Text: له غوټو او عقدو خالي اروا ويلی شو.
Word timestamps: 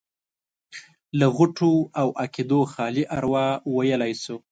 له 1.19 1.27
غوټو 1.35 1.73
او 2.01 2.07
عقدو 2.23 2.59
خالي 2.71 3.03
اروا 3.17 3.47
ويلی 3.77 4.13
شو. 4.23 4.37